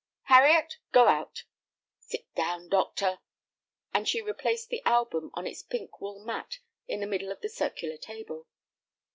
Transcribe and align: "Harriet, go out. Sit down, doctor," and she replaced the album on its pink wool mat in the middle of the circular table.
"Harriet, 0.23 0.79
go 0.91 1.07
out. 1.07 1.43
Sit 1.99 2.25
down, 2.33 2.69
doctor," 2.69 3.19
and 3.93 4.07
she 4.09 4.19
replaced 4.19 4.69
the 4.69 4.81
album 4.83 5.29
on 5.35 5.45
its 5.45 5.61
pink 5.61 6.01
wool 6.01 6.25
mat 6.25 6.57
in 6.87 7.01
the 7.01 7.05
middle 7.05 7.31
of 7.31 7.41
the 7.41 7.49
circular 7.49 7.97
table. 7.97 8.47